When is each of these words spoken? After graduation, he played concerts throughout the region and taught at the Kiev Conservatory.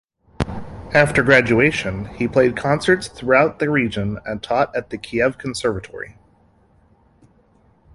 After 0.95 1.21
graduation, 1.21 2.05
he 2.15 2.27
played 2.27 2.57
concerts 2.57 3.07
throughout 3.07 3.59
the 3.59 3.69
region 3.69 4.17
and 4.25 4.41
taught 4.41 4.75
at 4.75 4.89
the 4.89 4.97
Kiev 4.97 5.37
Conservatory. 5.37 6.17